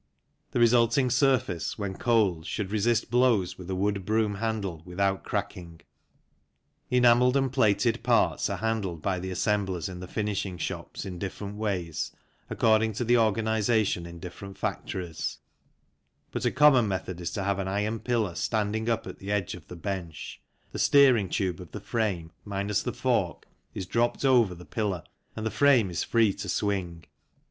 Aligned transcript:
The 0.49 0.59
resulting 0.59 1.11
surface, 1.11 1.77
when 1.77 1.93
cold, 1.95 2.47
should 2.47 2.71
resist 2.71 3.11
blows 3.11 3.59
with 3.59 3.69
a 3.69 3.75
wood 3.75 4.03
broom 4.03 4.33
handle 4.33 4.81
without 4.83 5.23
cracking. 5.23 5.81
Enamelled 6.89 7.37
and 7.37 7.53
plated 7.53 8.01
parts 8.01 8.49
are 8.49 8.57
handled 8.57 9.03
by 9.03 9.19
the 9.19 9.29
assemblers 9.29 9.87
in 9.87 9.99
the 9.99 10.07
finishing 10.07 10.57
shops 10.57 11.05
in 11.05 11.19
different 11.19 11.55
ways, 11.55 12.11
according 12.49 12.93
to 12.93 13.03
the 13.05 13.19
organization 13.19 14.07
in 14.07 14.17
different 14.19 14.57
factories, 14.57 15.37
but 16.31 16.45
a 16.45 16.51
common 16.51 16.87
method 16.87 17.21
is 17.21 17.29
to 17.33 17.43
have 17.43 17.59
an 17.59 17.67
iron 17.67 17.99
pillar 17.99 18.33
standing 18.33 18.89
up 18.89 19.05
at 19.05 19.19
the 19.19 19.31
edge 19.31 19.53
of 19.53 19.67
the 19.67 19.75
bench, 19.75 20.41
the 20.71 20.79
steering 20.79 21.29
tube 21.29 21.61
of 21.61 21.73
the 21.73 21.79
frame, 21.79 22.31
minus 22.43 22.81
the 22.81 22.91
fork, 22.91 23.45
is 23.75 23.85
dropped 23.85 24.25
over 24.25 24.55
the 24.55 24.65
pillar 24.65 25.03
and 25.35 25.45
the 25.45 25.51
42 25.51 25.51
THE 25.51 25.51
CYCLE 25.51 25.69
INDUSTRY 25.69 25.83
frame 25.83 25.89
is 25.91 26.03
free 26.03 26.33
to 26.41 26.49
swing. 26.49 27.05